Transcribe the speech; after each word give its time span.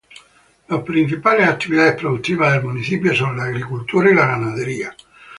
Las 0.69 0.81
principales 0.81 1.47
actividades 1.47 1.93
productivas 1.93 2.53
del 2.53 2.63
municipio 2.63 3.15
son 3.15 3.37
la 3.37 3.43
agricultura 3.43 4.09
y 4.09 4.15
la 4.15 4.25
ganadería. 4.25 4.97